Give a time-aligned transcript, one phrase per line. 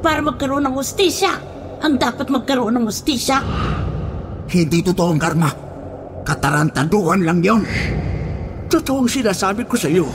[0.00, 1.32] Para magkaroon ng hustisya,
[1.82, 3.38] ang dapat magkaroon ng hustisya.
[4.46, 5.50] Hindi totoong karma.
[6.26, 7.62] Katarantaduhan lang yon.
[8.66, 10.10] Totoong sinasabi ko sa iyo.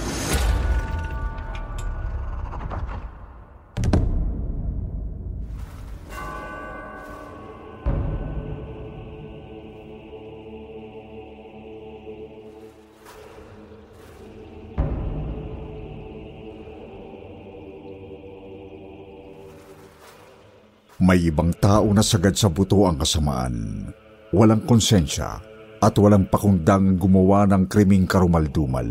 [21.02, 23.90] May ibang tao na sagad sa buto ang kasamaan,
[24.30, 25.42] walang konsensya
[25.82, 28.86] at walang pakundang gumawa ng kriming karumaldumal.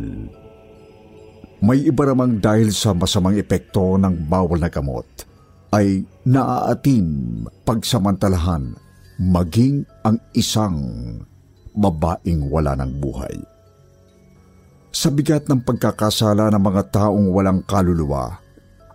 [1.62, 5.06] May iba namang dahil sa masamang epekto ng bawal na gamot
[5.70, 8.74] ay naaatim pagsamantalahan
[9.20, 10.80] maging ang isang
[11.76, 13.36] babaeng wala ng buhay.
[14.90, 18.39] Sa bigat ng pagkakasala ng mga taong walang kaluluwa,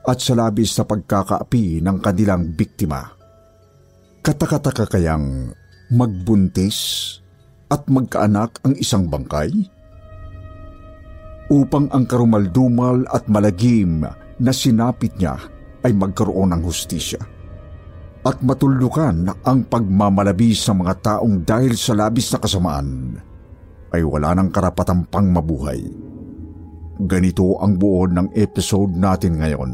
[0.05, 3.01] at sa labis na pagkakaapi ng kanilang biktima.
[4.21, 5.53] Katakataka kayang
[5.93, 6.77] magbuntis
[7.69, 9.53] at magkaanak ang isang bangkay?
[11.49, 14.01] Upang ang karumaldumal at malagim
[14.41, 15.37] na sinapit niya
[15.85, 17.21] ay magkaroon ng hustisya
[18.25, 22.89] at matuldukan ang pagmamalabis ng mga taong dahil sa labis na kasamaan
[23.93, 25.85] ay wala ng karapatang pang mabuhay.
[26.95, 29.71] Ganito ang buo ng episode natin ngayon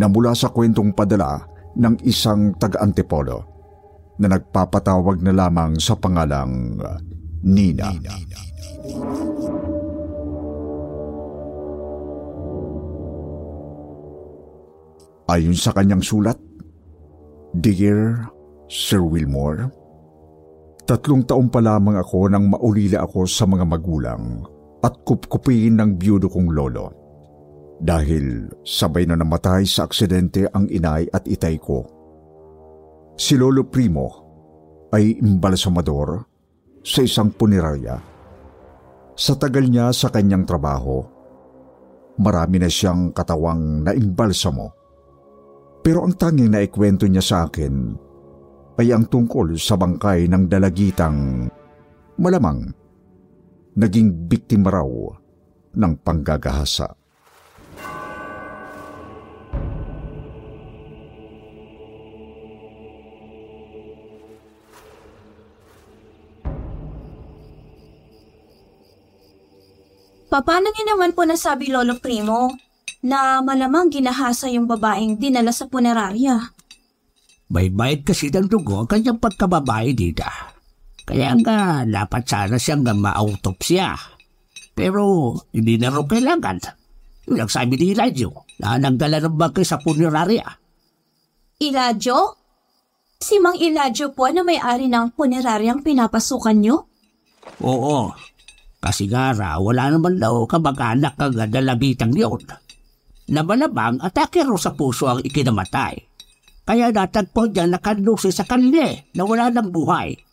[0.00, 1.44] na mula sa kwentong padala
[1.76, 3.44] ng isang taga-antipolo
[4.16, 6.80] na nagpapatawag na lamang sa pangalang
[7.44, 7.92] Nina.
[15.28, 16.40] Ayon sa kanyang sulat,
[17.52, 18.24] Dear
[18.72, 19.68] Sir Wilmore,
[20.88, 24.48] tatlong taon pa lamang ako nang maulila ako sa mga magulang
[24.82, 26.86] at kupkupin ng biyudo kong lolo.
[27.78, 31.86] Dahil sabay na namatay sa aksidente ang inay at itay ko.
[33.14, 34.06] Si Lolo Primo
[34.90, 36.22] ay imbalsamador
[36.82, 37.98] sa isang punerarya.
[39.18, 41.02] Sa tagal niya sa kanyang trabaho,
[42.18, 44.66] marami na siyang katawang naimbalsamo.
[45.82, 47.74] Pero ang tanging naikwento niya sa akin
[48.78, 51.50] ay ang tungkol sa bangkay ng dalagitang
[52.18, 52.70] malamang
[53.78, 54.90] naging biktima raw
[55.78, 56.98] ng panggagahasa.
[70.28, 72.52] Paano niyo naman po nasabi, Lolo Primo,
[73.00, 76.52] na malamang ginahasa yung babaeng dinala sa punerarya?
[77.48, 80.57] May bayad kasi ng dugo ang kanyang pagkababae dita.
[81.08, 83.96] Kaya nga dapat sana siyang ma-autopsya.
[84.76, 86.60] Pero hindi na raw kailangan.
[87.32, 90.44] Yun ang sabi ni Elijah na nagdala ng bangkay sa punerarya.
[91.64, 92.36] Iladyo?
[93.18, 96.86] Si Mang Iladyo po na may-ari ng puneraryang pinapasukan niyo?
[97.64, 98.12] Oo,
[98.78, 102.38] kasi nga raw, wala naman daw kamag-anak ang dalabitang yun.
[103.32, 105.98] Nabalabang atake raw sa puso ang ikinamatay.
[106.62, 108.86] Kaya natagpo niya nakalusi sa kanila
[109.16, 110.27] na wala ng buhay.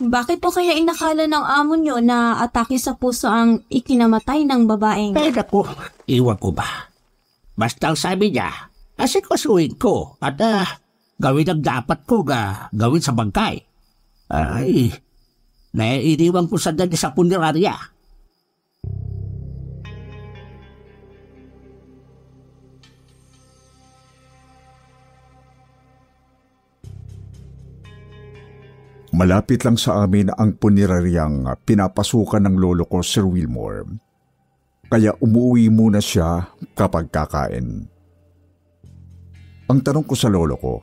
[0.00, 5.12] Bakit po kaya inakala ng amo niyo na atake sa puso ang ikinamatay ng babaeng?
[5.12, 5.60] Ay naku,
[6.08, 6.88] iwan ko ba?
[7.52, 8.48] Basta ang sabi niya,
[8.96, 10.64] asikasuhin ko at uh,
[11.20, 13.60] gawin ang dapat ko ga gawin sa bangkay.
[14.32, 14.88] Ay,
[15.76, 17.76] naiiniwan ko sa dali sa punerarya.
[29.20, 33.84] Malapit lang sa amin ang puniraryang pinapasukan ng lolo ko, Sir Wilmore.
[34.88, 37.84] Kaya umuwi muna siya kapag kakain.
[39.68, 40.80] Ang tanong ko sa lolo ko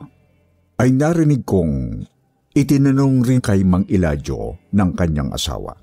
[0.78, 2.06] ay narinig kong
[2.54, 5.74] itinanong rin kay Mang Iladyo ng kanyang asawa.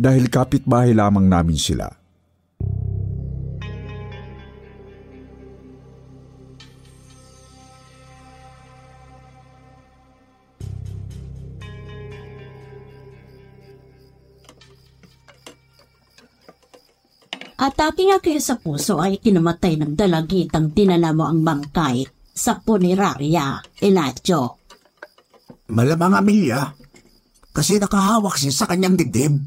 [0.00, 1.92] Dahil kapitbahay lamang namin sila.
[17.64, 23.56] Atake nga kayo sa puso ay kinamatay ng dalagitang dinala mo ang bangkay sa punerarya,
[23.80, 24.60] Eladio.
[25.72, 26.76] Malamang Amelia,
[27.56, 29.40] kasi nakahawak siya sa kanyang dibdib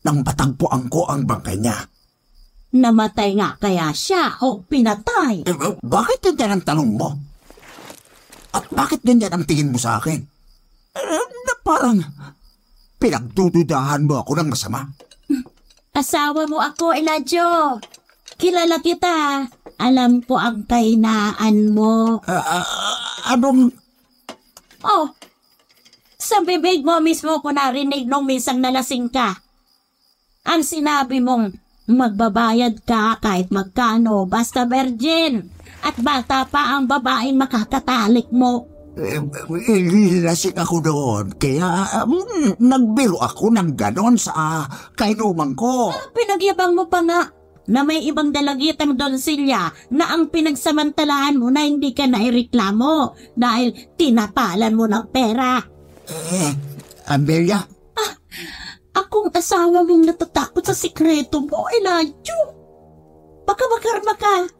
[0.00, 1.76] nang matagpuan ko ang bangkay niya.
[2.72, 5.44] Namatay nga kaya siya o pinatay.
[5.44, 7.20] Eh, eh, bakit ganyan ang tanong mo?
[8.56, 10.16] At bakit ganyan ang tingin mo sa akin?
[10.96, 12.00] Eh, na parang
[12.96, 14.88] pinagdududahan mo ako ng masama.
[15.98, 17.82] Asawa mo ako, Eladio.
[18.38, 19.50] Kilala kita.
[19.82, 22.22] Alam ko ang kahinaan mo.
[22.22, 22.66] Ah, ah,
[23.34, 23.74] anong...
[24.86, 25.10] Oh,
[26.14, 29.42] sa bibig mo mismo ko narinig nung misang nalasing ka.
[30.46, 31.58] Ang sinabi mong
[31.90, 35.50] magbabayad ka kahit magkano basta virgin
[35.82, 38.70] at bata pa ang babaeng makakatalik mo.
[38.98, 42.18] Eh, eh, lasing ako doon, kaya um,
[42.58, 44.66] nagbiro ako ng ganon sa
[44.98, 45.94] kainuman ko.
[46.10, 47.30] Pinagyabang mo pa nga
[47.68, 54.74] na may ibang dalagitang donsilya na ang pinagsamantalahan mo na hindi ka naireklamo dahil tinapalan
[54.74, 55.62] mo ng pera.
[56.08, 56.50] Eh,
[57.06, 57.62] Amelia,
[58.98, 62.50] Akong asawa mong natatakot sa sikreto mo, Elijah.
[63.46, 64.57] Baka makarma ka.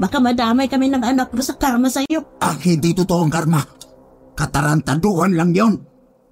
[0.00, 2.40] Baka madamay kami ng anak mo sa karma sa'yo.
[2.40, 3.60] ang hindi totoong karma.
[4.32, 5.76] Katarantaduhan lang yon.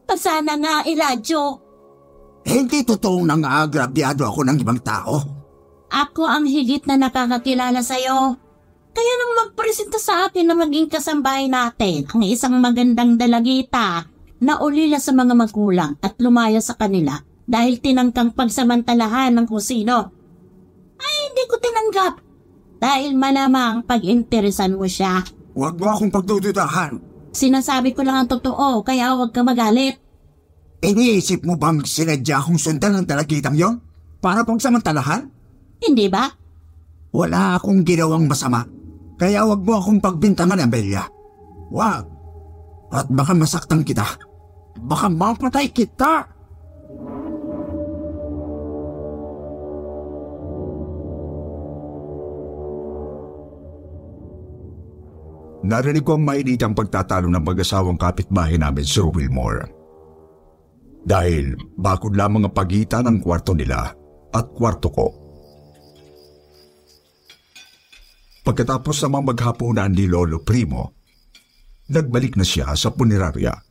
[0.08, 1.60] Pasana nga, Elijah.
[2.48, 5.20] Hindi totoong nang-aagrabyado ako ng ibang tao.
[5.92, 8.40] Ako ang higit na nakakakilala sa'yo.
[8.96, 14.08] Kaya nang magpresenta sa akin na maging kasambahay natin ang isang magandang dalagita
[14.40, 20.08] na ulila sa mga magulang at lumaya sa kanila dahil tinangkang pagsamantalahan ng kusino.
[20.96, 22.27] Ay, hindi ko tinanggap.
[22.78, 25.26] Dahil malamang pag-interesan mo siya.
[25.58, 27.02] Huwag mo akong pagdududahan.
[27.34, 29.98] Sinasabi ko lang ang totoo, kaya huwag ka magalit.
[30.78, 33.82] Iniisip mo bang sinadya akong sundan ng dalagitang yon?
[34.22, 35.26] Para pang samantalahan?
[35.82, 36.30] Hindi ba?
[37.10, 38.62] Wala akong ginawang masama.
[39.18, 41.02] Kaya wag mo akong pagbintangan, Amelia.
[41.74, 42.06] Wag.
[42.94, 44.06] At baka masaktan kita.
[44.78, 46.30] Baka mapatay kita.
[55.68, 59.68] Narinig ko ang mainitang pagtatalo ng mag-asawang kapitbahay namin, Sir Wilmore.
[61.04, 63.92] Dahil bakod lamang ang pagitan ng kwarto nila
[64.32, 65.06] at kwarto ko.
[68.48, 70.96] Pagkatapos namang maghapunan ni Lolo Primo,
[71.92, 73.67] nagbalik na siya sa punerarya.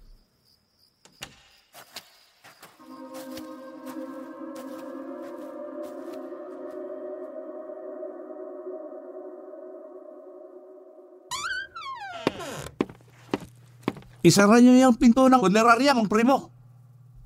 [14.26, 16.52] Isara niyo yung pinto ng punerarya, mga primo.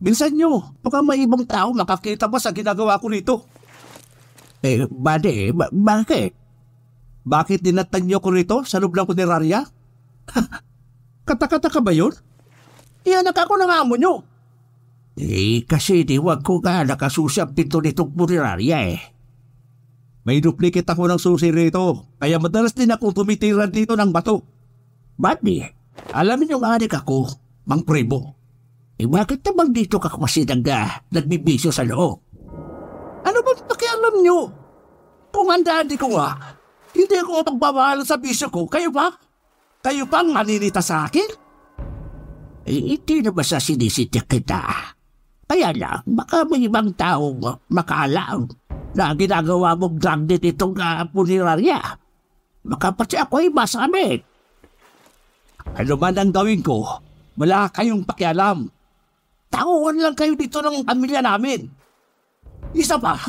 [0.02, 3.46] Binsan niyo, baka may ibang tao makakita pa sa ginagawa ko nito.
[4.66, 6.34] Eh, bade, ba- bakit?
[7.22, 9.62] Bakit dinatan niyo ko rito sa loob ng punerarya?
[11.30, 12.14] Kata-kata ka ba yun?
[13.06, 14.26] Iyanak ako ng amo niyo.
[15.22, 19.02] Eh, kasi di wag ko nga nakasusi ang pinto nitong punerarya eh.
[20.22, 24.46] May duplicate ako ng susi rito, kaya madalas din ako tumitiran dito ng bato.
[25.92, 27.28] Badi, alamin yung adik ako,
[27.68, 28.36] Mang Primo.
[29.02, 32.22] Eh bakit naman dito ka kasi nag, uh, nagbibisyo sa loob?
[33.26, 34.40] Ano ba pakialam nyo?
[35.32, 36.58] Kung ang daddy ko nga,
[36.92, 39.10] hindi ako magbabahala sa bisyo ko, kayo ba?
[39.82, 41.30] Kayo bang maninita sa akin?
[42.68, 44.62] Eh, hindi na ba sa sinisitya kita?
[45.50, 47.42] Kaya lang, baka may ibang taong
[47.74, 48.46] makaalam
[48.94, 51.80] na ginagawa mong drug din itong uh, punirarya.
[52.62, 54.31] Baka pati ako ay masamit.
[55.72, 56.84] Ano man ang gawin ko,
[57.40, 58.68] wala kayong pakialam.
[59.52, 61.68] Tauhan lang kayo dito ng pamilya namin.
[62.76, 63.20] Isa pa,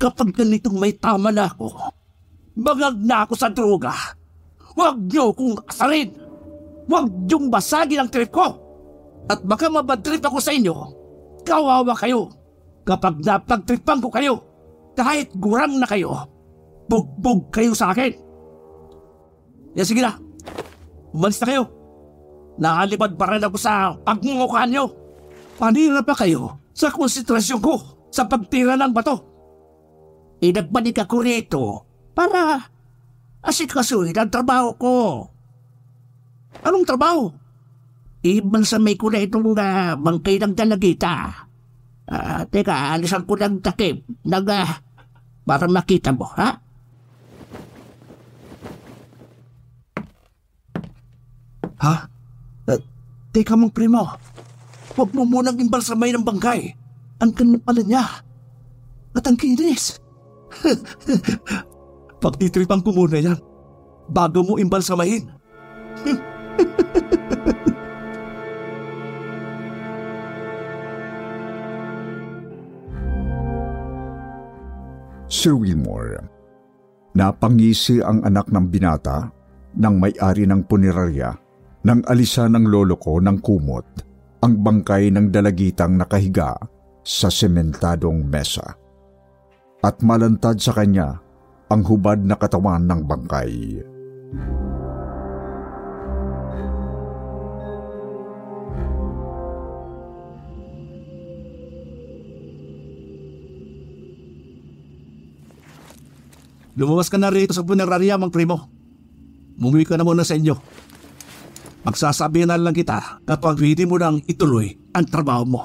[0.00, 1.92] kapag ganitong may tama na ako,
[2.56, 3.92] bangag na ako sa droga,
[4.76, 6.12] huwag niyo kong asarin.
[6.90, 8.50] Huwag niyong basagin ang trip ko.
[9.30, 10.74] At baka mabadtrip ako sa inyo,
[11.46, 12.32] kawawa kayo.
[12.82, 14.34] Kapag napagtripan ko kayo,
[14.98, 16.26] kahit gurang na kayo,
[16.90, 18.10] bugbog kayo sa akin.
[19.78, 20.18] Yan sige na,
[21.14, 21.64] umalis na kayo.
[22.60, 24.92] Nakalipad pa rin ako sa pagmumukha niyo.
[25.56, 27.74] Panira pa kayo sa konsentrasyon ko
[28.08, 29.16] sa pagtira ng bato.
[30.40, 31.64] Inagbalik ako rito
[32.16, 32.64] para
[33.44, 34.94] asikasuhin ang trabaho ko.
[36.64, 37.32] Anong trabaho?
[38.20, 41.48] Ibalsamay ko na itong uh, bangkay ng dalagita.
[42.10, 44.02] Ah, teka, alisan ko ng takip.
[44.26, 44.82] Nag, ah,
[45.46, 46.58] para makita mo, ha?
[51.80, 51.94] Ha?
[52.68, 52.80] Uh,
[53.32, 54.04] teka mong primo.
[54.92, 56.76] Huwag mo munang imbalsamay ng bangkay.
[57.24, 58.04] Ang ganda pala niya.
[59.16, 59.96] At ang kinis.
[62.22, 63.40] Pagtitripan ko muna yan
[64.10, 65.24] bago mo imbalsamahin.
[75.30, 76.20] Sir Wilmore,
[77.16, 79.30] napangisi ang anak ng binata
[79.72, 81.32] ng may-ari ng punerarya
[81.80, 83.86] nang alisan ng lolo ko ng kumot
[84.44, 86.56] ang bangkay ng dalagitang nakahiga
[87.00, 88.76] sa sementadong mesa.
[89.80, 91.16] At malantad sa kanya
[91.72, 93.52] ang hubad na katawan ng bangkay.
[106.80, 108.68] Lumuwas ka na rito sa punerarya, Mang Primo.
[109.60, 110.56] Mumuwi ka na muna sa inyo.
[111.90, 115.62] Magsasabihan na lang kita kapag pwede mo nang ituloy ang trabaho mo.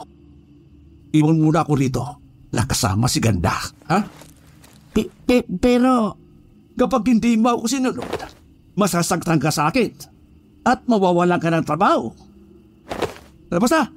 [1.14, 2.02] Iwan muna ako rito
[2.50, 3.54] na kasama si Ganda,
[3.86, 4.02] ha?
[4.90, 6.18] Pe- pe- pero...
[6.76, 8.04] Kapag hindi mo ako sinunod,
[8.76, 9.96] masasaktan ka sa akin
[10.68, 12.12] at mawawalan ka ng trabaho.
[13.48, 13.88] Labas na!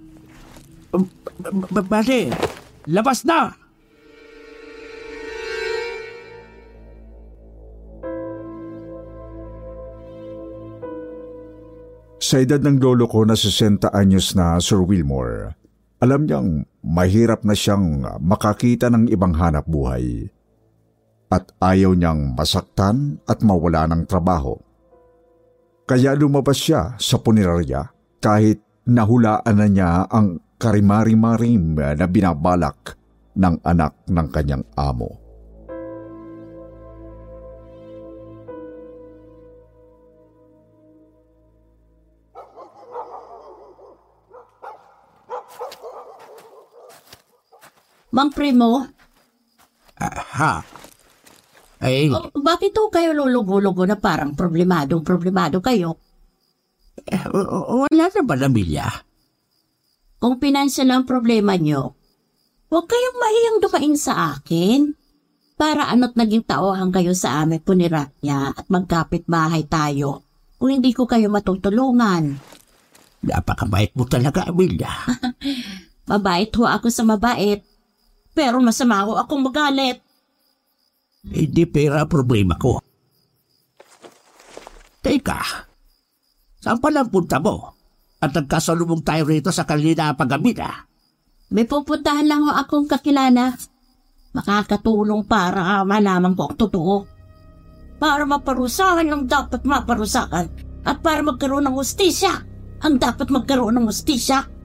[1.83, 2.31] Bale,
[2.87, 3.51] labas na!
[12.29, 15.57] Sa edad ng lolo ko na 60 anyos na Sir Wilmore,
[15.97, 20.29] alam niyang mahirap na siyang makakita ng ibang hanap buhay.
[21.33, 24.61] At ayaw niyang masaktan at mawala ng trabaho.
[25.89, 27.89] Kaya lumabas siya sa punerarya
[28.21, 32.93] kahit nahulaan na niya ang karimari-marim na binabalak
[33.41, 35.28] ng anak ng kanyang amo.
[48.09, 48.89] Mang Primo,
[49.99, 50.63] Ha?
[51.79, 55.99] Ay, oh, bakit ho kayo lulugo-lugo na parang problemadong problemado kayo?
[57.07, 58.87] eh, wala na ba Emilia?
[60.19, 61.95] Kung pinansyal ang problema nyo,
[62.71, 64.95] huwag kayong mahiyang dumain sa akin.
[65.59, 70.23] Para ano't naging tauhan kayo sa amin punirapya at magkapit bahay tayo
[70.55, 72.39] kung hindi ko kayo matutulungan.
[73.27, 74.91] Napakabait mo talaga, Emilia.
[76.11, 77.63] Mabait ho ako sa mabait,
[78.39, 79.99] pero masama ho akong magalit.
[81.27, 82.79] Hindi pera ang problema ko.
[85.03, 85.41] Teka,
[86.63, 87.75] saan pa lang punta mo?
[88.23, 90.87] At nagkasalubong tayo rito sa kanina pagamina.
[91.51, 93.59] May pupuntahan lang ho akong kakilala.
[94.39, 96.97] Makakatulong para malaman ko ang totoo.
[97.99, 100.47] Para maparusahan ang dapat maparusahan
[100.87, 102.47] at para magkaroon ng hustisya
[102.87, 104.58] ang dapat magkaroon ng hustisya.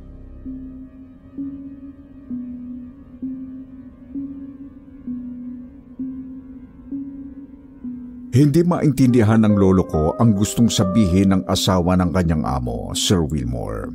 [8.34, 13.94] Hindi maintindihan ng lolo ko ang gustong sabihin ng asawa ng kanyang amo, Sir Wilmore.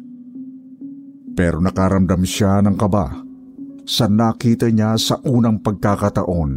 [1.34, 3.18] Pero nakaramdam siya ng kaba
[3.82, 6.52] sa nakita niya sa unang pagkakataon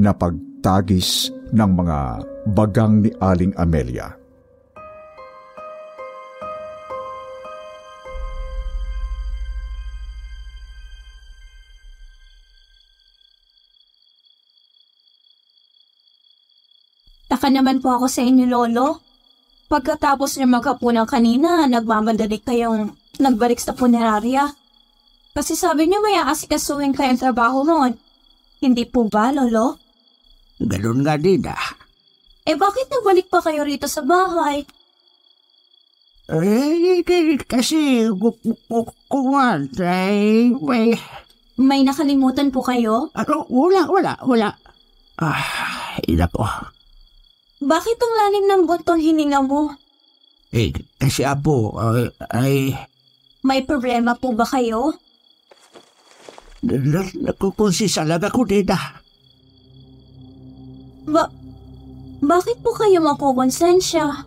[0.00, 1.98] na pagtagis ng mga
[2.56, 4.15] bagang ni Aling Amelia.
[17.36, 19.04] Taka naman po ako sa inyo, Lolo.
[19.68, 24.56] Pagkatapos niya maghapunan kanina, nagmamadali kayong nagbalik sa punerarya.
[25.36, 27.92] Kasi sabi niyo may aasikasuhin kayong trabaho noon.
[28.64, 29.76] Hindi po ba, Lolo?
[30.64, 31.76] Ganun nga din ah.
[32.48, 34.64] Eh bakit nagbalik pa kayo rito sa bahay?
[36.32, 37.04] Eh,
[37.44, 38.08] kasi
[38.64, 40.96] kukuhan ay may...
[41.60, 43.12] May nakalimutan po kayo?
[43.12, 44.56] Ano, wala, wala, wala.
[45.20, 46.48] Ah, ina ko.
[47.56, 49.72] Bakit ang lalim ng butong hininga mo?
[50.52, 52.52] Eh, kasi apo, ay, ay
[53.42, 54.92] May problema po ba kayo?
[56.66, 58.98] na- nakukonsisalag ako din ah.
[61.06, 61.30] Ba
[62.18, 64.26] bakit po kayo makukonsensya?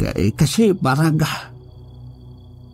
[0.00, 1.20] K- eh, kasi parang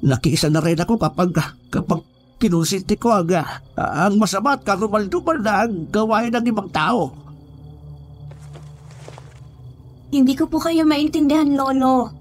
[0.06, 1.34] nakiisa na rin ako kapag
[1.72, 2.04] kapag
[2.38, 3.32] kinusinti ko ang,
[3.74, 7.10] ang masama at karumaldumal na ang gawain ng ibang tao.
[10.06, 12.14] Hindi ko po kayo maintindihan, Lolo.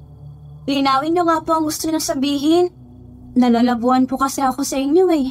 [0.66, 2.74] Linawin niyo nga po ang gusto niyo sabihin.
[3.38, 5.28] Nalalabuan po kasi ako sa inyo eh.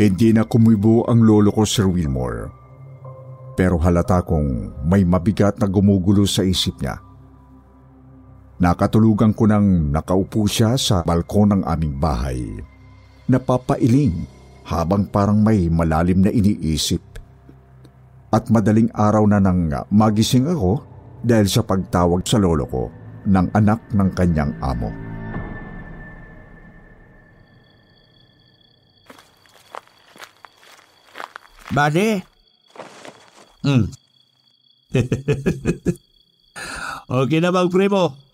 [0.00, 2.48] Hindi na kumibo ang lolo ko, Sir Wilmore.
[3.52, 7.09] Pero halata kong may mabigat na gumugulo sa isip niya.
[8.60, 12.44] Nakatulugan ko nang nakaupo siya sa balkon ng aming bahay.
[13.24, 14.28] Napapailing
[14.68, 17.00] habang parang may malalim na iniisip.
[18.28, 20.84] At madaling araw na nang magising ako
[21.24, 22.92] dahil sa pagtawag sa lolo ko
[23.24, 24.92] ng anak ng kanyang amo.
[31.72, 32.20] Bade?
[33.64, 33.88] Hmm.
[37.24, 38.29] okay na bang primo?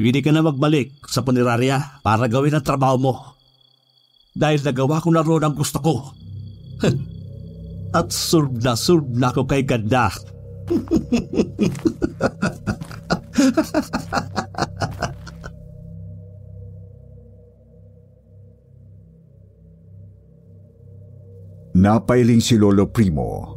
[0.00, 3.36] Pwede ka na magbalik sa punerarya para gawin ang trabaho mo.
[4.32, 6.16] Dahil nagawa ko na roon ang gusto ko.
[8.00, 10.08] At surb na surb na ako kay ganda.
[21.76, 23.52] Napailing si Lolo Primo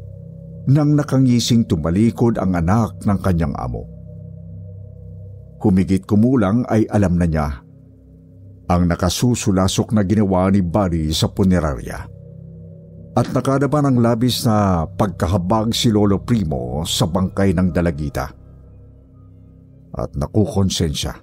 [0.67, 3.92] nang nakangising tumalikod ang anak ng kanyang amo.
[5.63, 7.63] Humigit kumulang ay alam na niya
[8.74, 12.08] ang nakasusulasok na ginawa ni Buddy sa punerarya.
[13.13, 18.25] At nakadaba ng labis na pagkahabag si Lolo Primo sa bangkay ng dalagita.
[19.93, 21.13] At nakukonsensya.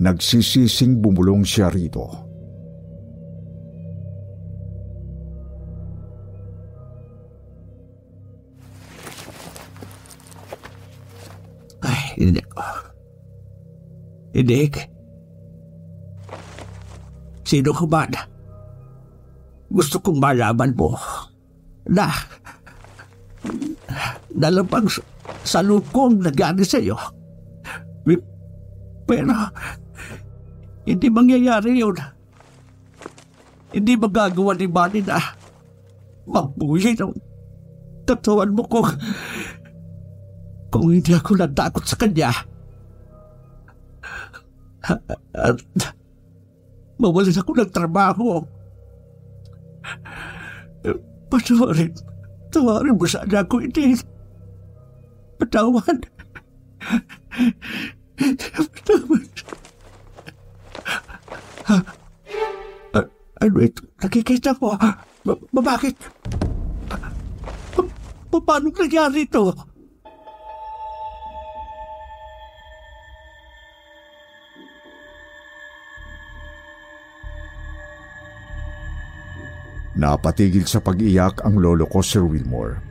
[0.00, 2.08] Nagsisising bumulong siya rito.
[11.84, 12.95] Ay, hindi ko.
[14.36, 14.68] Hindi.
[17.40, 18.12] Sino ko man?
[19.72, 20.92] Gusto kong malaman mo
[21.88, 22.12] na
[24.28, 24.92] dalapang
[25.40, 27.00] salukong nagani sa iyo.
[29.06, 29.32] Pero
[30.84, 31.96] hindi mangyayari yun.
[33.72, 35.18] Hindi magagawa ni Manny na
[36.26, 37.14] magbuhay ng
[38.06, 38.90] katawan mo kung
[40.70, 42.30] kung hindi ako natakot sa kanya.
[45.34, 45.58] At
[46.96, 48.42] mawalan ako ng trabaho.
[51.26, 51.90] Patawarin,
[52.54, 53.98] tawarin mo sana ako, hindi.
[55.36, 55.98] Patawan.
[58.16, 59.24] Patawan.
[61.66, 61.76] Ha?
[63.36, 63.84] Ano ito?
[64.00, 64.78] Nakikita ko.
[64.80, 65.02] Ba-
[65.52, 65.98] ba- bakit?
[67.74, 69.52] Pa- paano nangyari ito?
[79.96, 82.84] Napatigil sa pag-iyak ang lolo ko, Sir Wilmore.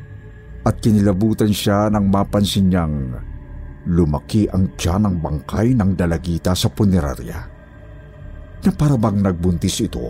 [0.66, 3.14] At kinilabutan siya nang mapansin niyang
[3.86, 7.40] lumaki ang tiyan ng bangkay ng dalagita sa punerarya.
[8.66, 10.10] Na parabang nagbuntis ito.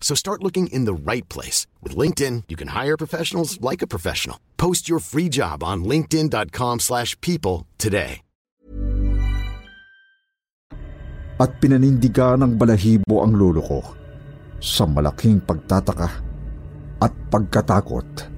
[0.00, 1.68] So start looking in the right place.
[1.78, 4.40] With LinkedIn, you can hire professionals like a professional.
[4.56, 8.26] Post your free job on linkedin.com slash people today.
[11.40, 13.80] At pinanindigan ng balahibo ang lolo ko
[14.60, 16.20] sa malaking pagtataka
[17.00, 18.28] at pagkatakot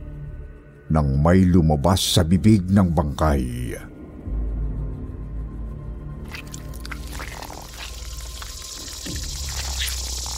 [0.87, 3.75] nang may lumabas sa bibig ng bangkay.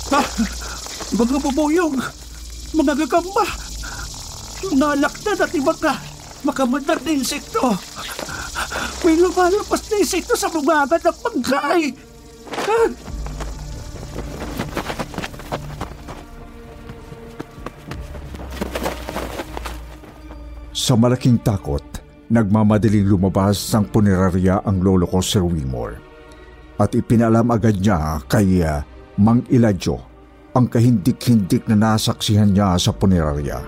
[0.09, 0.25] Ah,
[1.13, 2.01] mga bubuyong,
[2.73, 3.45] mga gagamba,
[4.73, 6.01] nalakdan at ibang ka,
[6.41, 7.77] makamandar na insekto.
[9.05, 11.83] May lumalabas na insekto sa bumaga ng bangkay!
[12.65, 12.89] Ah!
[20.75, 21.85] Sa malaking takot,
[22.29, 26.01] nagmamadaling lumabas ng punerarya ang lolo ko Sir Wilmore.
[26.77, 28.83] At ipinalam agad niya kay uh,
[29.17, 30.14] Mang Iladyo
[30.55, 33.59] ang kahindik-hindik na nasaksihan niya sa punerarya.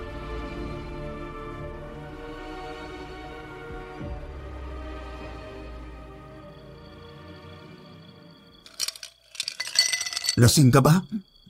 [10.37, 11.01] Lasing ka ba,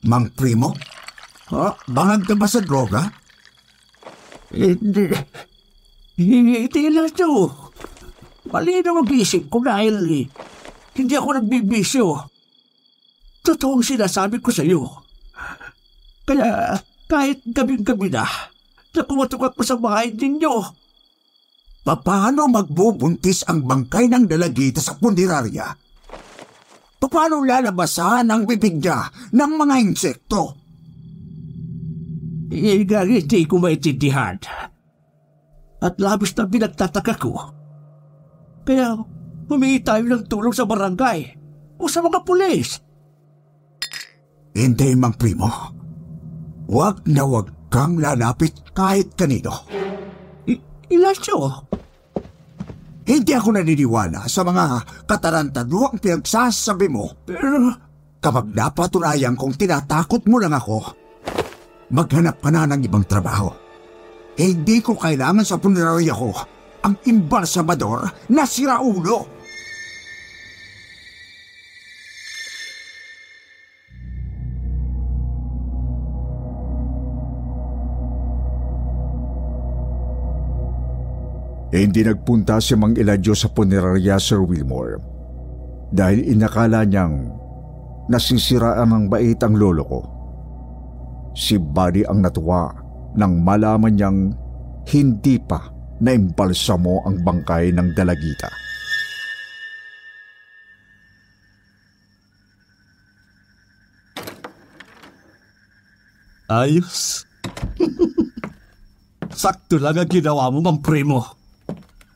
[0.07, 0.73] Mang Primo?
[1.53, 1.75] Ha?
[1.85, 3.05] Bangag ka ba sa droga?
[4.49, 5.11] Hindi.
[6.17, 7.27] Hindi lang ito.
[8.47, 10.25] Mali na mag-isip ko dahil eh,
[10.95, 12.05] hindi ako nagbibisyo.
[13.43, 15.06] Totoong sinasabi ko sa iyo.
[16.27, 16.75] Kaya
[17.07, 18.27] kahit gabing-gabi na,
[18.91, 20.55] nakumatukak ko sa bahay ninyo.
[21.87, 25.71] Paano magbubuntis ang bangkay ng dalagita sa pundirarya?
[26.99, 30.59] Paano lalabasan ang bibig niya ng mga insekto?
[32.51, 34.35] Hindi ko maintindihan.
[35.79, 37.31] At labis na pinagtataka ko.
[38.67, 38.99] Kaya
[39.47, 41.39] humingi tayo ng tulong sa barangay
[41.79, 42.83] o sa mga pulis.
[44.51, 45.76] Hindi, Mang Primo.
[46.67, 49.63] Huwag na huwag kang lalapit kahit kanino.
[50.47, 51.63] I- Ilasyo,
[53.07, 57.15] Hindi ako naniniwala sa mga katarantaduang pinagsasabi mo.
[57.23, 57.71] pero
[58.19, 60.83] Kapag napatunayan kong tinatakot mo lang ako,
[61.87, 63.47] maghanap ka na ng ibang trabaho.
[64.35, 66.35] Hindi ko kailangan sa punerarya ko
[66.83, 69.36] ang imbalsamador na siraulo.
[81.77, 84.97] Eh, hindi nagpunta si Mang Eladio sa punerarya Sir Wilmore
[85.93, 87.29] dahil inakala niyang
[88.09, 90.01] nasisiraan ng bait ang lolo ko.
[91.37, 92.73] Si Buddy ang natuwa
[93.13, 94.19] nang malaman niyang
[94.89, 95.69] hindi pa
[96.01, 98.49] naimbalsamo ang bangkay ng dalagita.
[106.49, 107.21] Ayos.
[109.29, 111.36] Sakto lang ang ginawa mo, Mang Primo.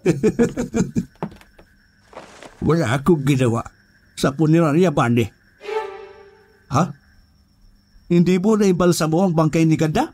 [2.68, 3.66] Wala akong ginawa
[4.14, 5.34] sa punerarya, Bande.
[6.70, 6.84] Ha?
[8.12, 10.14] Hindi mo na ibalsa mo ang bangkay ni Ganda?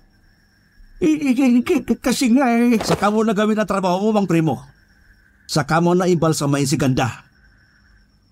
[1.03, 4.63] I- i- i- kasi nga eh, saka mo na gawin ang trabaho mo, Mang Primo.
[5.45, 7.25] Saka mo na ibalsa may si Ganda.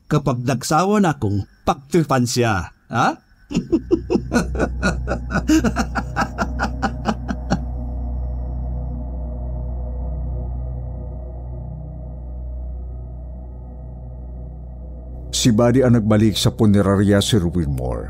[0.10, 2.26] Kapag nagsawa na akong pagtripan
[2.90, 3.18] ha?
[15.46, 18.10] Si Buddy ang nagbalik sa punerarya Sir Wilmore.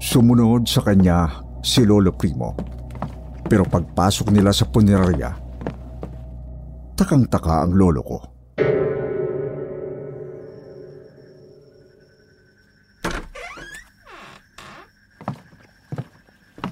[0.00, 1.28] Sumunod sa kanya
[1.60, 2.56] si Lolo Primo.
[3.44, 5.36] Pero pagpasok nila sa punerarya,
[6.96, 8.18] takang-taka ang lolo ko.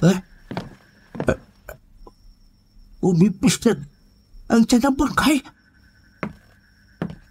[0.00, 0.18] Eh?
[1.28, 1.38] Uh,
[3.04, 3.76] umipis na
[4.48, 5.36] ang tiyan ng bangkay.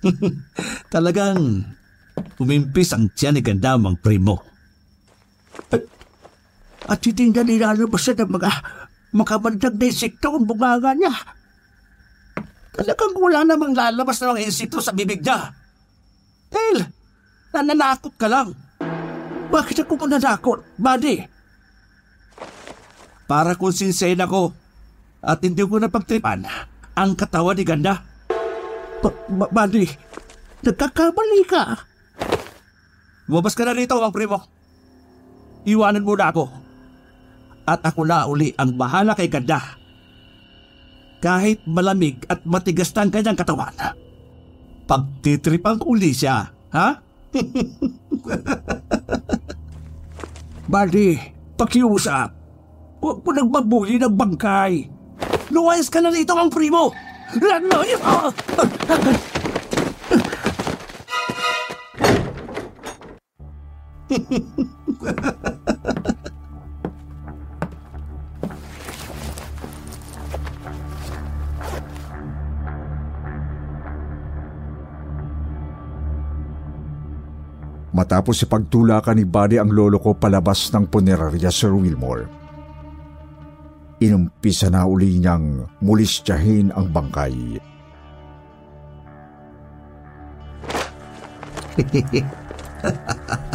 [0.94, 1.66] Talagang
[2.42, 4.42] umimpis ang tiyan ni Gandamang Primo.
[5.70, 5.82] At,
[6.90, 8.52] at hindi na nilalabas na ng mga
[9.14, 11.14] makabandag na insekto ang bungaga niya.
[12.72, 15.52] Talagang wala namang lalabas na mga insekto sa bibig niya.
[16.52, 16.88] Dahil,
[17.52, 18.56] nananakot ka lang.
[19.52, 21.28] Bakit ako mananakot, buddy?
[23.28, 24.56] Para kung sinsen ako
[25.22, 26.48] at hindi ko napagtripan
[26.96, 28.00] ang katawan ni Ganda.
[29.04, 29.88] Ba- ba- buddy,
[30.64, 31.91] nagkakamali ka.
[33.32, 34.44] Lumabas ka na rito, ang primo.
[35.64, 36.52] Iwanan mo na ako.
[37.64, 39.80] At ako na uli ang bahala kay Ganda.
[41.24, 43.72] Kahit malamig at matigas na ang kanyang katawan.
[44.84, 47.00] Pagtitripan ko uli siya, ha?
[50.72, 51.16] Buddy,
[51.56, 52.36] pakiusap.
[53.00, 54.92] Huwag mo nang magbuli ng bangkay.
[55.56, 56.92] Luwayas ka na rito, ang primo!
[57.40, 59.40] Lalo yun!
[77.92, 82.28] Matapos ipagtulakan ni Buddy ang lolo ko palabas ng punerarya Sir Wilmore,
[84.04, 87.60] inumpisa na uli niyang mulistyahin ang bangkay.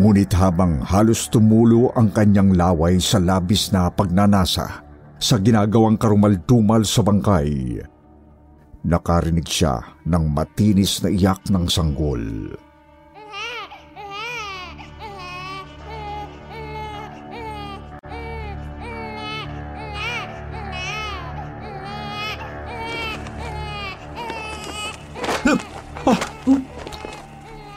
[0.00, 4.80] Ngunit habang halos tumulo ang kanyang laway sa labis na pagnanasa
[5.20, 7.78] sa ginagawang karumaldumal sa bangkay,
[8.88, 12.50] nakarinig siya ng matinis na iyak ng sanggol.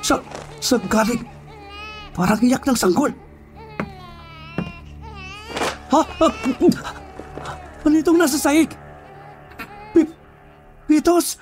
[0.06, 0.21] Sa,
[0.62, 1.25] sa galing?
[2.15, 3.12] Parang iyak ng sanggol.
[5.91, 6.01] Ha?
[6.01, 6.28] ha?
[7.84, 8.71] Ano itong nasa sahig?
[9.91, 10.15] Pi-
[10.88, 11.38] Pitos?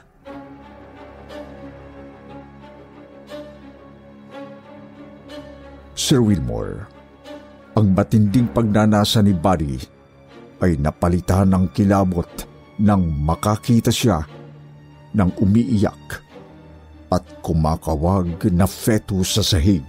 [5.94, 6.90] Sir Wilmore,
[7.78, 9.78] ang matinding pagnanasa ni Buddy
[10.60, 12.28] ay napalitan ng kilabot
[12.82, 14.26] nang makakita siya
[15.14, 16.20] ng umiiyak
[17.14, 19.86] at kumakawag na fetus sa sahig.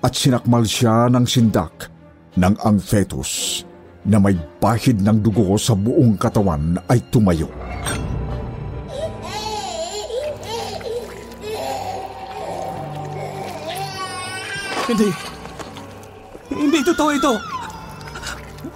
[0.00, 1.92] At sinakmal siya ng sindak
[2.40, 3.62] nang ang fetus
[4.08, 7.52] na may bahid ng dugo sa buong katawan ay tumayo.
[14.88, 15.10] Hindi.
[16.48, 17.32] Hindi totoo ito.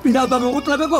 [0.04, 0.98] Binabango ko talaga ko.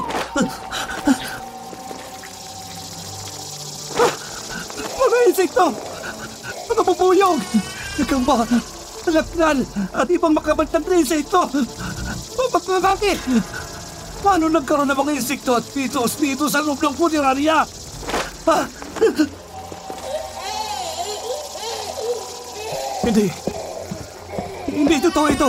[4.99, 5.67] Mga insekto!
[6.73, 7.39] Mga pupuyog!
[8.01, 8.74] Nagkamba!
[9.05, 9.59] Alaknan!
[9.93, 11.45] At ibang makabantang na insekto!
[12.35, 13.13] Mapagkakaki!
[14.25, 17.61] Paano nagkaroon ng mga insekto at pitos dito sa loob ng punerarya?
[18.49, 18.59] Ha?
[23.05, 23.27] Hindi.
[24.73, 25.49] Hindi totoo ito.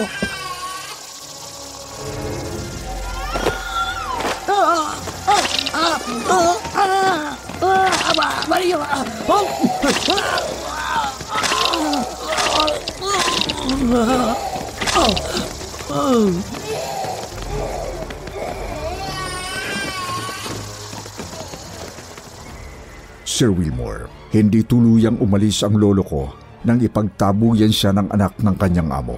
[23.23, 26.27] Sir Wilmore, hindi tuluyang umalis ang lolo ko
[26.67, 29.15] nang ipagtabuyan siya ng anak ng kanyang amo.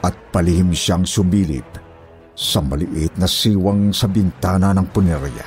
[0.00, 1.64] At palihim siyang sumilip
[2.32, 5.44] sa maliit na siwang sa bintana ng punerya.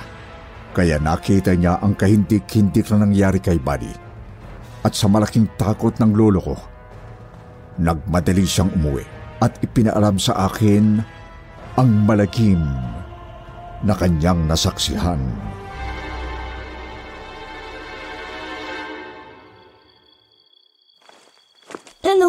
[0.70, 3.90] Kaya nakita niya ang kahindik-hindik na nangyari kay Buddy.
[4.86, 6.75] At sa malaking takot ng lolo ko,
[7.82, 9.04] nagmadali siyang umuwi
[9.44, 11.04] at ipinaalam sa akin
[11.76, 12.62] ang malagim
[13.84, 15.20] na kanyang nasaksihan.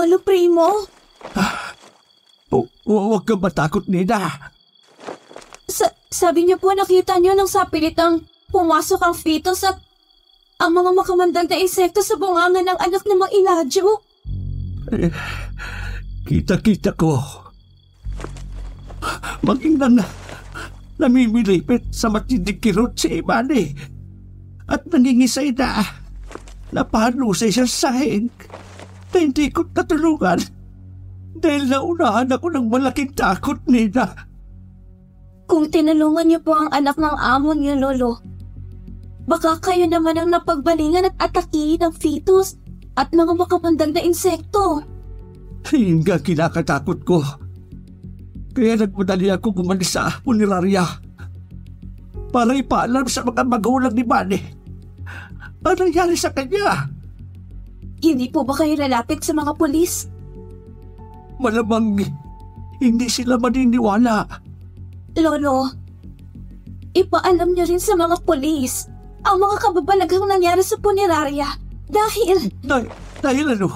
[0.07, 0.87] Lolo Primo?
[2.53, 4.53] Hu- Huwag kang matakot, Nina.
[5.67, 8.23] Sa sabi niyo po nakita niyo nang sapilitang
[8.55, 9.75] pumasok ang fetus at
[10.63, 13.99] ang mga makamandang na insekto sa bunganga ng anak ng mga Iladyo.
[16.27, 17.19] Kita-kita ko.
[19.47, 20.03] Maging na,
[20.99, 23.71] namimilipit sa matinding kirot si Imani.
[24.67, 25.87] At nangingisay na.
[26.75, 28.27] Napahanusay siya sa sahig
[29.15, 30.43] na hindi ko natulungan.
[31.37, 34.27] Dahil naunahan ako ng malaking takot, Nina.
[35.47, 38.19] Kung tinulungan niyo po ang anak ng amo niyo, Lolo,
[39.31, 42.59] baka kayo naman ang napagbalingan at atakihin ng fetus
[42.97, 44.81] at mga makamandang na insekto.
[45.69, 47.21] Nga kinakatakot ko.
[48.57, 50.83] Kaya nagmadali ako gumalis sa punerarya.
[52.33, 54.41] Para ipaalam sa mga magulang ni Manny.
[55.61, 56.89] Ano nangyari sa kanya?
[58.01, 60.07] Hindi po ba kayo lalapit sa mga pulis?
[61.43, 62.01] Malamang
[62.81, 64.25] hindi sila maniniwala.
[65.17, 65.69] Lolo,
[66.95, 68.89] ipaalam niyo rin sa mga pulis
[69.27, 72.91] ang mga kababalaghang nangyari sa punerarya dahil, Dah-
[73.23, 73.69] dahil ano?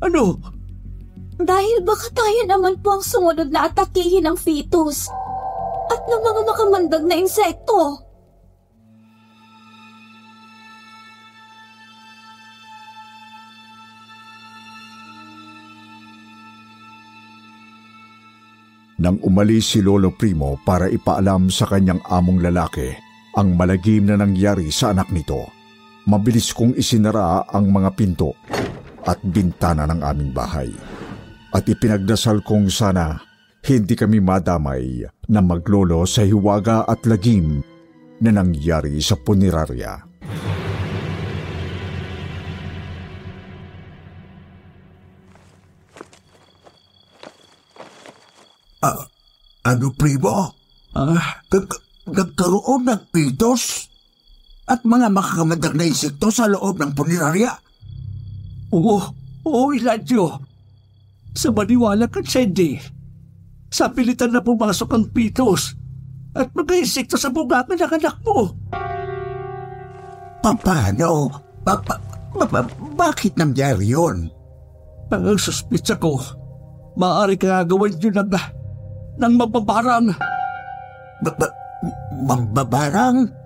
[0.00, 0.24] Ano?
[1.40, 5.08] dahil baka tayo naman po ang sumunod na atakihin ng fetus
[5.88, 8.04] at ng mga makamandag na insekto.
[19.00, 22.92] Nang umalis si Lolo Primo para ipaalam sa kanyang among lalaki
[23.32, 25.48] ang malagim na nangyari sa anak nito,
[26.08, 28.32] mabilis kong isinara ang mga pinto
[29.04, 30.70] at bintana ng aming bahay.
[31.50, 33.18] At ipinagdasal kong sana
[33.66, 37.60] hindi kami madamay na maglolo sa hiwaga at lagim
[38.22, 40.10] na nangyari sa punerarya.
[49.70, 50.56] Ano, primo?
[50.96, 53.89] Ah, Nag- nagkaroon ng pitos
[54.70, 57.50] at mga makakamandag na insekto sa loob ng punerarya.
[58.70, 59.18] oo.
[59.40, 60.36] Oo, Eladio.
[61.34, 62.76] Sa maniwala ka, Sandy.
[63.72, 65.74] Sa pilitan na pumasok ang pitos
[66.36, 68.52] at mga insekto sa bunga ng anak mo.
[70.44, 71.32] Paano?
[71.64, 71.96] Pa, pa,
[72.36, 72.60] pa, pa,
[72.94, 74.28] bakit nangyari yun?
[75.10, 76.20] Ang suspitsa ko,
[76.94, 78.30] maaari ka gawin yun ng,
[79.18, 80.14] ng mababarang.
[81.24, 81.46] Ba, ba,
[82.28, 83.39] mambabarang?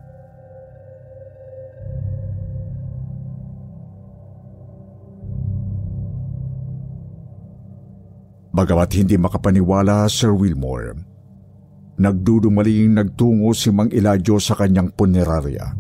[8.55, 10.95] Bagamat hindi makapaniwala Sir Wilmore,
[11.99, 15.75] nagdudumaling nagtungo si Mang Eladio sa kanyang punerarya.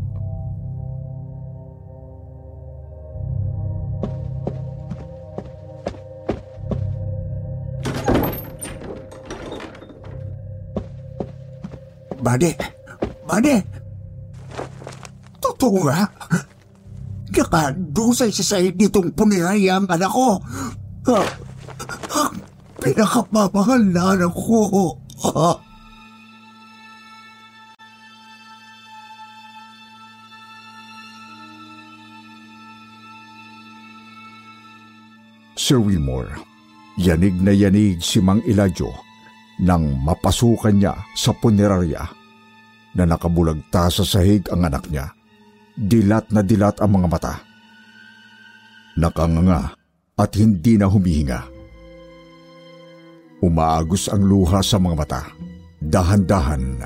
[12.18, 12.58] Bade,
[13.22, 13.56] bade.
[15.38, 16.10] Totoo nga.
[17.54, 20.42] Nakadusay si Said nitong puniraya ang anak ko.
[21.06, 21.28] Ah,
[22.94, 24.94] pinakamamahal na anak ko.
[35.58, 36.38] Sir Wilmore,
[37.00, 38.92] yanig na yanig si Mang Eladio
[39.64, 42.04] nang mapasukan niya sa punerarya
[42.94, 45.10] na nakabulagta sa sahig ang anak niya.
[45.74, 47.34] Dilat na dilat ang mga mata.
[48.94, 49.74] Nakanganga
[50.14, 51.53] at hindi na humihinga.
[53.44, 55.22] Umaagos ang luha sa mga mata.
[55.76, 56.80] Dahan-dahan,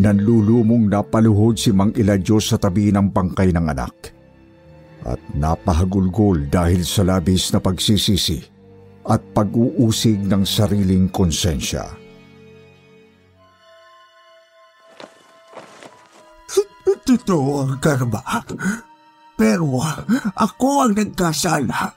[0.00, 4.16] nanlulumong napaluhod si Mang Eladio sa tabi ng bangkay ng anak.
[5.04, 8.40] At napahagulgol dahil sa labis na pagsisisi
[9.04, 11.84] at pag-uusig ng sariling konsensya.
[17.04, 18.24] Totoo ang karma.
[19.36, 19.84] Pero
[20.32, 21.92] ako ang nagkasala.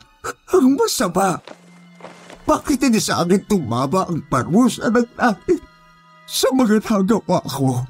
[0.52, 1.40] Ang masama.
[2.44, 5.60] Bakit hindi sa akin tumama ang parusa ng natin
[6.28, 7.88] sa mga nagawa ko?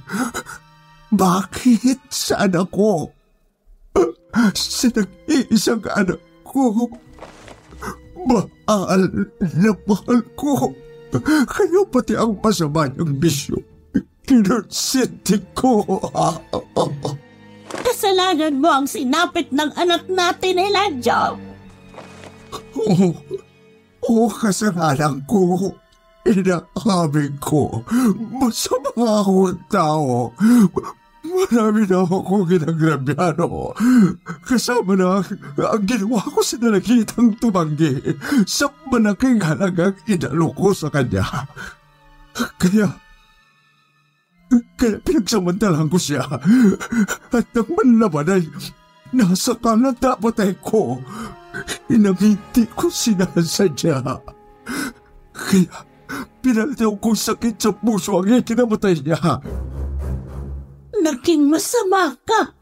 [1.13, 3.09] Bakit sa anak ko?
[4.53, 6.89] Sa nag-iisang anak ko?
[8.23, 10.73] Mahal na mahal ko.
[11.13, 13.61] Kaya pati ang masama niyang bisyo
[14.23, 15.83] Kinonsinti ko.
[17.83, 21.35] Kasalanan mo ang sinapit ng anak natin, Elijah.
[22.79, 23.13] Oo, oh,
[24.29, 25.73] kasalanan ko.
[26.23, 27.83] Inaamin ko.
[28.31, 30.31] Masama akong tao.
[31.23, 33.71] Marami na ako ginagrabyano.
[34.43, 37.95] Kasama na ang, ginawa ko sa nalagitang tumanggi
[38.43, 41.23] sa malaking halagang inalo ko sa kanya.
[42.59, 42.91] Kaya
[44.77, 46.27] kaya pinagsamantalahan ko siya.
[47.31, 48.43] At nang manlaban ay
[49.15, 50.99] nasa kanan dapat ko.
[51.89, 54.01] Inangiti ko sinasadya.
[55.33, 55.77] Kaya
[56.41, 59.41] pinalitaw kong sakit sa puso ang ikinamatay niya.
[61.03, 62.53] Naging masama ka.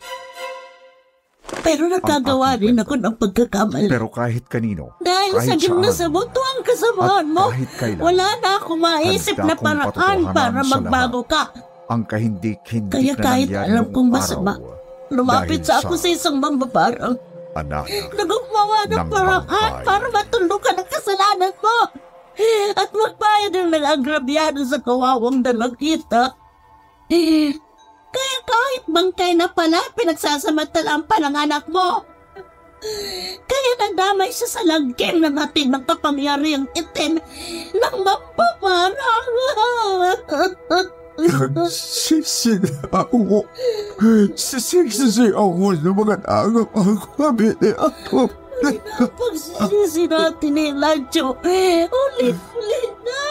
[1.61, 3.91] Pero nakagawa rin ako ng pagkakamali.
[3.91, 7.71] Pero kahit kanino, Dahil kahit sa gimna saan, sa buto ang kasamaan At mo, kahit
[7.75, 11.51] kailan, wala na akong maisip na paraan para magbago ka.
[11.91, 14.79] ang kahindik-hindik Kaya na kahit nangyari alam kong masama, araw,
[15.11, 17.19] Lumapit sa ako sa isang mambabarang.
[17.55, 17.85] Anak
[18.15, 21.79] Nagugmawa ng ng paraan para matulukan ang kasalanan mo.
[22.79, 26.33] At magbayad ng nag-agrabyado sa kawawang dalagita.
[28.11, 32.07] Kaya kahit bangkay na pala, pinagsasamantalaan pa ng anak mo.
[33.45, 37.21] Kaya nadamay siya sa lagim ng ating ng kapangyariang itim
[37.75, 39.27] ng mapaparang.
[41.29, 43.45] Nagsisi na ako.
[44.33, 48.31] Sisisi ako sa mga nagapagkabili ako.
[48.97, 53.21] Pagsisisi natin ni Lancho, ulit-ulit na.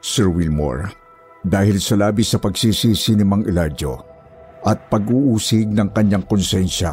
[0.00, 0.96] Sir Wilmore,
[1.44, 4.15] dahil sa labis sa pagsisisi ni Mang Eladio
[4.66, 6.90] at pag-uusig ng kanyang konsensya,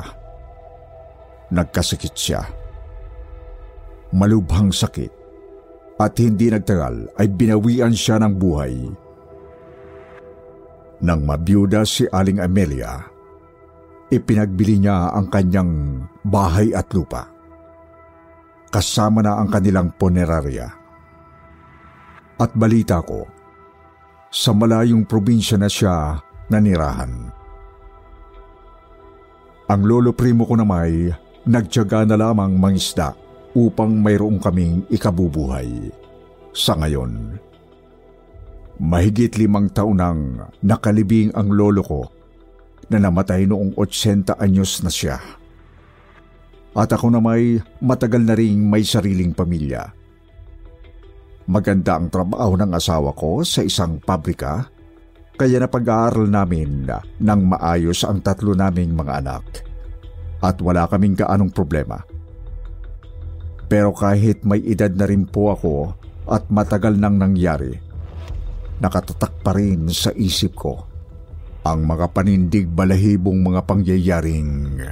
[1.49, 2.41] nagkasakit siya.
[4.13, 5.09] Malubhang sakit
[5.97, 8.73] at hindi nagtagal ay binawian siya ng buhay.
[11.01, 13.01] Nang mabiyuda si Aling Amelia,
[14.13, 17.25] ipinagbili niya ang kanyang bahay at lupa.
[18.69, 20.69] Kasama na ang kanilang punerarya.
[22.37, 23.25] At balita ko,
[24.33, 26.17] sa malayong probinsya na siya
[26.49, 27.42] nanirahan.
[29.73, 31.09] Ang lolo primo ko namay
[31.49, 33.17] nagtyaga na lamang mangisda
[33.57, 35.89] upang mayroong kaming ikabubuhay.
[36.53, 37.41] Sa ngayon,
[38.81, 42.01] Mahigit limang taon nang nakalibing ang lolo ko
[42.89, 45.21] na namatay noong 80 anyos na siya.
[46.73, 49.93] At ako na may matagal na ring may sariling pamilya.
[51.45, 54.72] Maganda ang trabaho ng asawa ko sa isang pabrika,
[55.33, 56.85] kaya napag-aaral namin
[57.17, 59.65] ng maayos ang tatlo naming mga anak.
[60.43, 62.05] At wala kaming kaanong problema.
[63.65, 65.75] Pero kahit may edad na rin po ako
[66.29, 67.73] at matagal nang nangyari,
[68.77, 70.85] nakatatak pa rin sa isip ko
[71.63, 74.83] ang mga panindig balahibong mga pangyayaring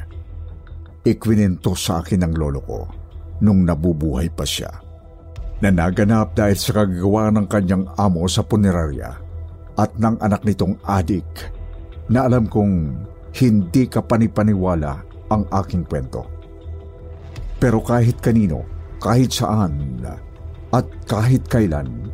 [1.03, 2.79] ikwinento sa akin ng lolo ko
[3.43, 4.71] nung nabubuhay pa siya.
[5.61, 9.30] Na naganap dahil sa kagagawa ng kanyang amo sa punerarya
[9.79, 11.27] at ng anak nitong adik
[12.11, 12.95] na alam kong
[13.39, 14.99] hindi ka panipaniwala
[15.31, 16.27] ang aking kwento.
[17.61, 18.67] Pero kahit kanino,
[18.99, 20.03] kahit saan,
[20.71, 22.11] at kahit kailan,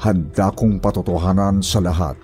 [0.00, 2.16] handa kong patotohanan sa lahat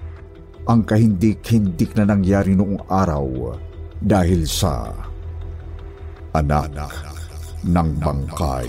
[0.64, 3.58] ang kahindik-hindik na nangyari noong araw
[4.00, 4.92] dahil sa
[6.32, 6.72] anak
[7.64, 8.68] ng bangkay.